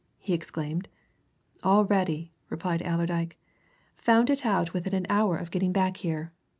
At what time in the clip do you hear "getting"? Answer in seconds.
5.51-5.71